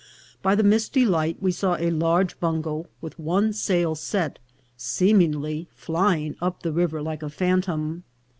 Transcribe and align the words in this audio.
By 0.41 0.55
the 0.55 0.63
misty 0.63 1.05
light 1.05 1.37
we 1.39 1.51
saw 1.51 1.75
a 1.75 1.91
large 1.91 2.39
bungo, 2.39 2.87
with 3.01 3.19
one 3.19 3.53
sail 3.53 3.93
set, 3.93 4.39
seemingly 4.75 5.67
flying 5.75 6.35
up 6.41 6.63
the 6.63 6.71
river 6.73 7.03
like 7.03 7.21
a 7.21 7.29
phantom. 7.29 8.03